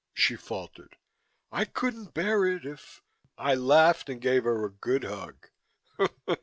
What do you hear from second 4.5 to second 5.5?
a good hug.